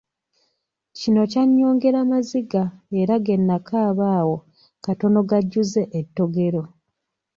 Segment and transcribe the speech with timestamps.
[0.97, 2.63] Kino kyannyongera maziga
[3.01, 4.37] era ge nakaaba awo
[4.83, 6.63] katono gajjuze ettogero.